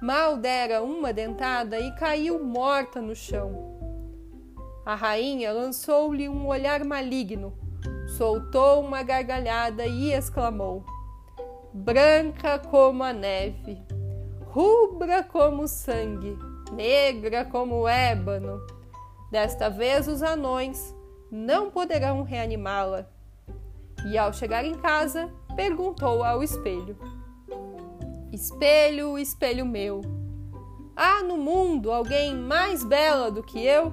Mal 0.00 0.36
dera 0.36 0.82
uma 0.82 1.12
dentada 1.12 1.78
e 1.80 1.92
caiu 1.96 2.42
morta 2.42 3.00
no 3.00 3.16
chão. 3.16 3.76
A 4.86 4.94
rainha 4.94 5.52
lançou-lhe 5.52 6.28
um 6.28 6.46
olhar 6.46 6.84
maligno, 6.84 7.52
soltou 8.16 8.80
uma 8.80 9.02
gargalhada 9.02 9.84
e 9.86 10.12
exclamou: 10.12 10.84
Branca 11.74 12.58
como 12.58 13.02
a 13.02 13.12
neve, 13.12 13.82
rubra 14.46 15.22
como 15.22 15.64
o 15.64 15.68
sangue, 15.68 16.38
negra 16.72 17.44
como 17.44 17.80
o 17.80 17.88
ébano. 17.88 18.60
Desta 19.30 19.68
vez 19.68 20.08
os 20.08 20.22
anões 20.22 20.94
não 21.30 21.70
poderão 21.70 22.22
reanimá-la. 22.22 23.06
E 24.06 24.16
ao 24.16 24.32
chegar 24.32 24.64
em 24.64 24.74
casa, 24.74 25.32
perguntou 25.56 26.22
ao 26.22 26.42
espelho: 26.42 26.96
Espelho, 28.32 29.18
espelho 29.18 29.66
meu, 29.66 30.00
há 30.96 31.22
no 31.22 31.36
mundo 31.36 31.90
alguém 31.90 32.34
mais 32.34 32.84
bela 32.84 33.30
do 33.30 33.42
que 33.42 33.64
eu? 33.64 33.92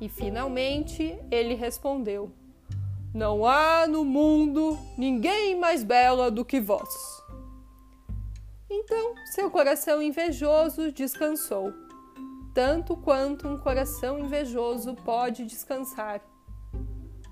E 0.00 0.08
finalmente 0.08 1.18
ele 1.30 1.54
respondeu: 1.54 2.30
Não 3.14 3.46
há 3.46 3.86
no 3.86 4.04
mundo 4.04 4.78
ninguém 4.96 5.58
mais 5.58 5.82
bela 5.82 6.30
do 6.30 6.44
que 6.44 6.60
vós. 6.60 7.20
Então 8.68 9.14
seu 9.34 9.50
coração 9.50 10.00
invejoso 10.00 10.92
descansou 10.92 11.89
tanto 12.54 12.96
quanto 12.96 13.46
um 13.46 13.56
coração 13.56 14.18
invejoso 14.18 14.94
pode 14.94 15.44
descansar. 15.44 16.20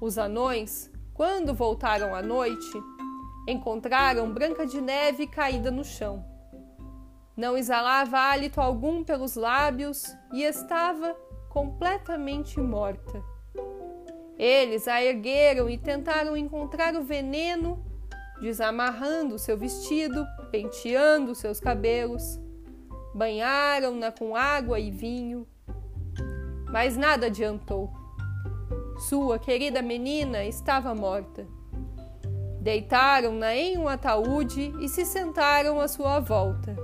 Os 0.00 0.16
anões, 0.16 0.90
quando 1.12 1.52
voltaram 1.52 2.14
à 2.14 2.22
noite, 2.22 2.78
encontraram 3.48 4.32
Branca 4.32 4.64
de 4.64 4.80
Neve 4.80 5.26
caída 5.26 5.70
no 5.70 5.84
chão. 5.84 6.24
Não 7.36 7.56
exalava 7.56 8.18
hálito 8.18 8.60
algum 8.60 9.02
pelos 9.02 9.34
lábios 9.34 10.04
e 10.32 10.42
estava 10.42 11.14
completamente 11.48 12.60
morta. 12.60 13.22
Eles 14.36 14.86
a 14.86 15.02
ergueram 15.02 15.68
e 15.68 15.76
tentaram 15.76 16.36
encontrar 16.36 16.94
o 16.94 17.02
veneno, 17.02 17.84
desamarrando 18.40 19.38
seu 19.38 19.58
vestido, 19.58 20.24
penteando 20.52 21.34
seus 21.34 21.58
cabelos 21.58 22.38
banharam-na 23.18 24.12
com 24.12 24.36
água 24.36 24.78
e 24.78 24.92
vinho, 24.92 25.44
mas 26.70 26.96
nada 26.96 27.26
adiantou. 27.26 27.92
Sua 29.08 29.40
querida 29.40 29.82
menina 29.82 30.44
estava 30.44 30.94
morta. 30.94 31.44
Deitaram-na 32.60 33.56
em 33.56 33.76
um 33.76 33.88
ataúde 33.88 34.72
e 34.80 34.88
se 34.88 35.04
sentaram 35.04 35.80
à 35.80 35.88
sua 35.88 36.20
volta. 36.20 36.76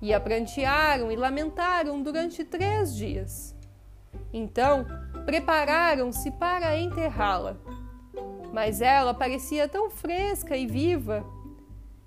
E 0.00 0.14
a 0.14 0.20
prantearam 0.20 1.10
e 1.10 1.16
lamentaram 1.16 2.00
durante 2.00 2.44
três 2.44 2.94
dias. 2.94 3.56
Então 4.32 4.86
prepararam-se 5.26 6.30
para 6.32 6.76
enterrá-la. 6.76 7.56
Mas 8.52 8.80
ela 8.80 9.12
parecia 9.12 9.68
tão 9.68 9.90
fresca 9.90 10.56
e 10.56 10.66
viva 10.66 11.24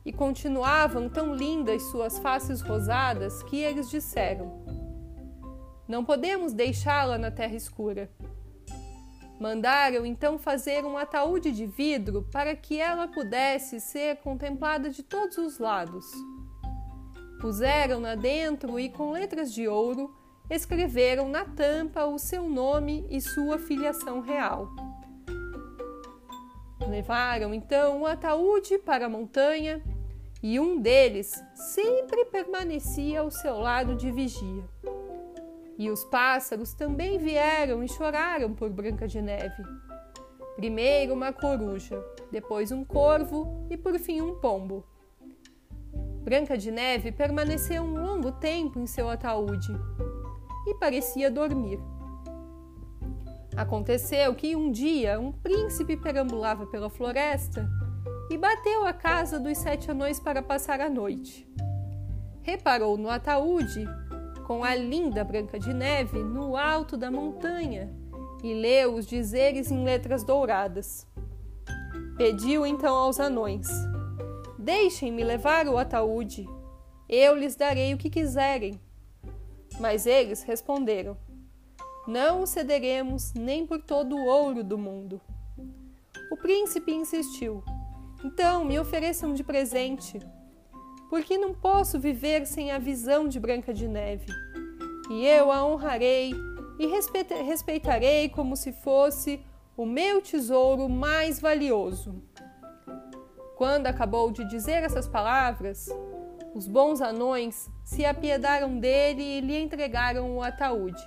e 0.05 0.11
continuavam 0.11 1.07
tão 1.09 1.33
lindas 1.33 1.83
suas 1.83 2.19
faces 2.19 2.61
rosadas 2.61 3.41
que 3.43 3.57
eles 3.57 3.89
disseram: 3.89 4.63
Não 5.87 6.03
podemos 6.03 6.53
deixá-la 6.53 7.17
na 7.17 7.31
terra 7.31 7.55
escura. 7.55 8.09
Mandaram 9.39 10.05
então 10.05 10.37
fazer 10.37 10.85
um 10.85 10.97
ataúde 10.97 11.51
de 11.51 11.65
vidro 11.65 12.27
para 12.31 12.55
que 12.55 12.79
ela 12.79 13.07
pudesse 13.07 13.79
ser 13.79 14.17
contemplada 14.17 14.89
de 14.89 15.03
todos 15.03 15.37
os 15.37 15.59
lados. 15.59 16.05
Puseram-na 17.41 18.15
dentro 18.15 18.79
e, 18.79 18.89
com 18.89 19.11
letras 19.11 19.53
de 19.53 19.67
ouro, 19.67 20.15
escreveram 20.49 21.27
na 21.27 21.43
tampa 21.43 22.05
o 22.05 22.17
seu 22.17 22.47
nome 22.47 23.05
e 23.09 23.19
sua 23.19 23.57
filiação 23.57 24.21
real. 24.21 24.69
Levaram 26.87 27.53
então 27.53 28.01
o 28.01 28.05
ataúde 28.05 28.77
para 28.77 29.07
a 29.07 29.09
montanha 29.09 29.81
e 30.43 30.59
um 30.59 30.77
deles 30.81 31.41
sempre 31.55 32.25
permanecia 32.25 33.21
ao 33.21 33.31
seu 33.31 33.57
lado 33.57 33.95
de 33.95 34.11
vigia. 34.11 34.65
E 35.77 35.89
os 35.89 36.03
pássaros 36.03 36.73
também 36.73 37.17
vieram 37.17 37.81
e 37.81 37.87
choraram 37.87 38.53
por 38.53 38.69
Branca 38.69 39.07
de 39.07 39.21
Neve. 39.21 39.63
Primeiro 40.57 41.13
uma 41.13 41.31
coruja, 41.31 42.03
depois 42.29 42.73
um 42.73 42.83
corvo 42.83 43.65
e 43.69 43.77
por 43.77 43.97
fim 43.97 44.19
um 44.19 44.35
pombo. 44.35 44.85
Branca 46.21 46.57
de 46.57 46.71
Neve 46.71 47.13
permaneceu 47.13 47.81
um 47.81 47.95
longo 47.95 48.33
tempo 48.33 48.79
em 48.79 48.85
seu 48.85 49.09
ataúde 49.09 49.71
e 50.67 50.75
parecia 50.75 51.31
dormir. 51.31 51.79
Aconteceu 53.55 54.35
que 54.35 54.55
um 54.57 54.71
dia 54.71 55.19
um 55.19 55.31
príncipe 55.31 55.95
perambulava 55.95 56.65
pela 56.67 56.89
floresta 56.89 57.69
e 58.29 58.37
bateu 58.37 58.85
à 58.85 58.93
casa 58.93 59.39
dos 59.39 59.57
sete 59.57 59.91
anões 59.91 60.19
para 60.19 60.41
passar 60.41 60.79
a 60.81 60.89
noite. 60.89 61.47
Reparou 62.41 62.97
no 62.97 63.09
ataúde 63.09 63.85
com 64.45 64.63
a 64.63 64.75
linda 64.75 65.23
Branca 65.23 65.57
de 65.57 65.73
Neve 65.73 66.19
no 66.19 66.57
alto 66.57 66.97
da 66.97 67.09
montanha 67.09 67.93
e 68.43 68.53
leu 68.53 68.95
os 68.95 69.05
dizeres 69.05 69.71
em 69.71 69.83
letras 69.83 70.23
douradas. 70.23 71.07
Pediu 72.17 72.65
então 72.65 72.95
aos 72.95 73.19
anões: 73.19 73.67
Deixem-me 74.59 75.23
levar 75.23 75.67
o 75.67 75.77
ataúde, 75.77 76.47
eu 77.09 77.35
lhes 77.35 77.55
darei 77.55 77.93
o 77.93 77.97
que 77.97 78.09
quiserem. 78.09 78.79
Mas 79.79 80.05
eles 80.05 80.43
responderam: 80.43 81.17
Não 82.07 82.43
o 82.43 82.47
cederemos 82.47 83.33
nem 83.33 83.65
por 83.65 83.81
todo 83.81 84.15
o 84.15 84.25
ouro 84.25 84.63
do 84.63 84.77
mundo. 84.77 85.21
O 86.31 86.37
príncipe 86.37 86.91
insistiu: 86.91 87.63
Então 88.23 88.63
me 88.63 88.79
ofereçam 88.79 89.33
de 89.33 89.43
presente, 89.43 90.19
porque 91.09 91.37
não 91.37 91.53
posso 91.53 91.99
viver 91.99 92.45
sem 92.47 92.71
a 92.71 92.79
visão 92.79 93.27
de 93.27 93.39
Branca 93.39 93.73
de 93.73 93.87
Neve. 93.87 94.31
E 95.11 95.25
eu 95.27 95.51
a 95.51 95.65
honrarei 95.65 96.33
e 96.79 96.87
respeitarei 97.43 98.29
como 98.29 98.55
se 98.55 98.71
fosse 98.71 99.45
o 99.75 99.85
meu 99.85 100.21
tesouro 100.21 100.87
mais 100.87 101.39
valioso. 101.39 102.23
Quando 103.57 103.87
acabou 103.87 104.31
de 104.31 104.45
dizer 104.45 104.83
essas 104.83 105.07
palavras, 105.07 105.89
os 106.55 106.67
bons 106.67 107.01
anões 107.01 107.69
se 107.83 108.05
apiedaram 108.05 108.79
dele 108.79 109.21
e 109.21 109.41
lhe 109.41 109.57
entregaram 109.57 110.37
o 110.37 110.41
ataúde. 110.41 111.03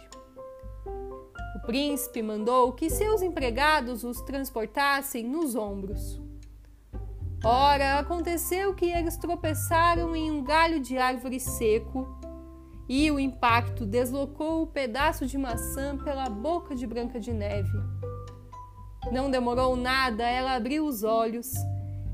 O 1.56 1.66
príncipe 1.66 2.22
mandou 2.22 2.72
que 2.72 2.90
seus 2.90 3.22
empregados 3.22 4.04
os 4.04 4.20
transportassem 4.20 5.24
nos 5.24 5.54
ombros. 5.54 6.25
Ora, 7.44 7.98
aconteceu 7.98 8.74
que 8.74 8.86
eles 8.86 9.16
tropeçaram 9.16 10.16
em 10.16 10.30
um 10.30 10.42
galho 10.42 10.80
de 10.80 10.98
árvore 10.98 11.38
seco 11.38 12.06
e 12.88 13.10
o 13.10 13.20
impacto 13.20 13.84
deslocou 13.84 14.62
o 14.62 14.66
pedaço 14.66 15.26
de 15.26 15.36
maçã 15.36 15.96
pela 15.98 16.28
boca 16.28 16.74
de 16.74 16.86
Branca 16.86 17.20
de 17.20 17.32
Neve. 17.32 17.78
Não 19.12 19.30
demorou 19.30 19.76
nada, 19.76 20.24
ela 20.24 20.56
abriu 20.56 20.86
os 20.86 21.04
olhos, 21.04 21.52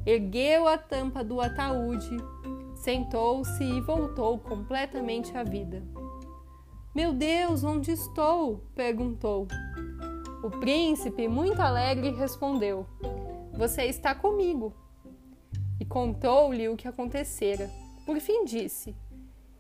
ergueu 0.05 0.69
a 0.69 0.77
tampa 0.77 1.25
do 1.25 1.41
ataúde 1.41 2.17
Sentou-se 2.83 3.63
e 3.63 3.81
voltou 3.81 4.41
completamente 4.41 5.39
à 5.39 5.45
vida. 5.45 5.85
Meu 6.93 7.13
Deus, 7.13 7.63
onde 7.63 7.93
estou? 7.93 8.65
perguntou. 8.75 9.47
O 10.43 10.51
príncipe, 10.51 11.29
muito 11.29 11.63
alegre, 11.63 12.11
respondeu: 12.11 12.85
Você 13.57 13.85
está 13.85 14.17
comigo. 14.17 14.75
Contou-lhe 15.93 16.71
o 16.71 16.75
que 16.75 16.89
acontecera. 16.89 17.71
Por 18.07 18.19
fim 18.19 18.47
disse: 18.47 18.97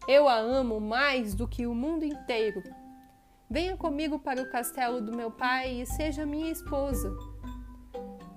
Eu 0.08 0.26
a 0.26 0.36
amo 0.36 0.80
mais 0.80 1.34
do 1.34 1.46
que 1.46 1.66
o 1.66 1.74
mundo 1.74 2.06
inteiro. 2.06 2.62
Venha 3.50 3.76
comigo 3.76 4.18
para 4.18 4.40
o 4.40 4.50
castelo 4.50 5.02
do 5.02 5.14
meu 5.14 5.30
pai 5.30 5.82
e 5.82 5.84
seja 5.84 6.24
minha 6.24 6.50
esposa. 6.50 7.14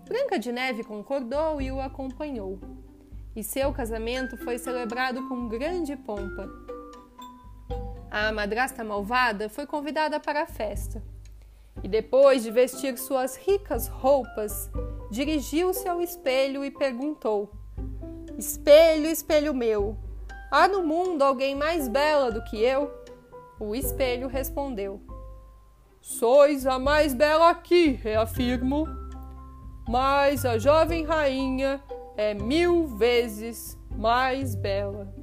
Branca 0.10 0.38
de 0.38 0.52
Neve 0.52 0.84
concordou 0.84 1.62
e 1.62 1.72
o 1.72 1.80
acompanhou 1.80 2.60
e 3.34 3.42
seu 3.42 3.72
casamento 3.72 4.36
foi 4.36 4.58
celebrado 4.58 5.26
com 5.30 5.48
grande 5.48 5.96
pompa. 5.96 6.50
A 8.12 8.30
madrasta 8.34 8.84
malvada 8.84 9.48
foi 9.48 9.66
convidada 9.66 10.20
para 10.20 10.44
a 10.44 10.46
festa 10.46 11.02
e, 11.82 11.88
depois 11.88 12.44
de 12.44 12.52
vestir 12.52 12.98
suas 12.98 13.38
ricas 13.38 13.88
roupas, 13.88 14.70
dirigiu-se 15.10 15.88
ao 15.88 16.02
espelho 16.02 16.66
e 16.66 16.70
perguntou: 16.70 17.64
Espelho, 18.38 19.08
espelho 19.08 19.54
meu, 19.54 19.98
há 20.52 20.68
no 20.68 20.84
mundo 20.84 21.24
alguém 21.24 21.56
mais 21.56 21.88
bela 21.88 22.32
do 22.32 22.44
que 22.44 22.62
eu? 22.62 22.92
O 23.60 23.74
espelho 23.74 24.28
respondeu: 24.28 25.02
Sois 26.02 26.68
a 26.68 26.78
mais 26.78 27.14
bela 27.14 27.50
aqui, 27.50 27.92
reafirmo. 27.92 28.86
Mas 29.88 30.46
a 30.46 30.58
jovem 30.58 31.06
rainha 31.06 31.82
é 32.18 32.34
mil 32.34 32.88
vezes 32.88 33.78
mais 33.90 34.54
bela. 34.54 35.14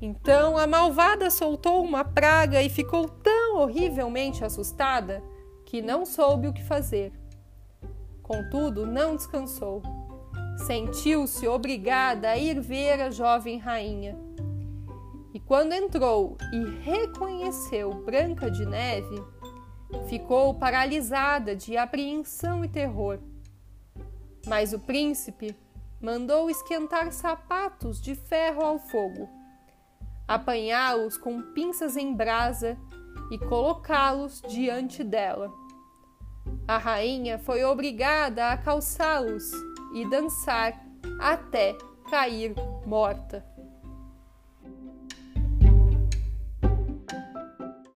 Então 0.00 0.56
a 0.58 0.66
malvada 0.66 1.30
soltou 1.30 1.84
uma 1.84 2.04
praga 2.04 2.62
e 2.62 2.68
ficou 2.68 3.08
tão 3.08 3.58
horrivelmente 3.58 4.44
assustada 4.44 5.22
que 5.64 5.82
não 5.82 6.04
soube 6.04 6.48
o 6.48 6.52
que 6.52 6.64
fazer. 6.64 7.12
Contudo, 8.22 8.86
não 8.86 9.16
descansou. 9.16 9.82
Sentiu-se 10.66 11.46
obrigada 11.46 12.30
a 12.30 12.36
ir 12.36 12.60
ver 12.60 13.00
a 13.00 13.10
jovem 13.10 13.58
rainha. 13.58 14.18
E 15.32 15.38
quando 15.38 15.72
entrou 15.72 16.36
e 16.52 16.64
reconheceu 16.80 17.92
Branca 18.04 18.50
de 18.50 18.66
Neve, 18.66 19.22
ficou 20.08 20.54
paralisada 20.54 21.54
de 21.54 21.76
apreensão 21.76 22.64
e 22.64 22.68
terror. 22.68 23.20
Mas 24.46 24.72
o 24.72 24.80
príncipe 24.80 25.56
mandou 26.00 26.50
esquentar 26.50 27.12
sapatos 27.12 28.00
de 28.00 28.14
ferro 28.14 28.62
ao 28.62 28.78
fogo, 28.78 29.28
apanhá-los 30.26 31.16
com 31.16 31.40
pinças 31.52 31.96
em 31.96 32.14
brasa 32.14 32.76
e 33.30 33.38
colocá-los 33.38 34.42
diante 34.48 35.04
dela. 35.04 35.52
A 36.66 36.78
rainha 36.78 37.38
foi 37.38 37.64
obrigada 37.64 38.50
a 38.50 38.56
calçá-los 38.56 39.50
e 39.94 40.08
dançar 40.08 40.72
até 41.20 41.76
cair 42.10 42.54
morta. 42.86 43.44